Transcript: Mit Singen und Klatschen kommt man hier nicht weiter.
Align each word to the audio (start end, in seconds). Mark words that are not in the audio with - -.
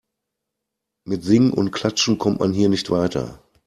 Mit 1.05 1.23
Singen 1.23 1.53
und 1.53 1.69
Klatschen 1.69 2.17
kommt 2.17 2.39
man 2.39 2.53
hier 2.53 2.69
nicht 2.69 2.89
weiter. 2.89 3.39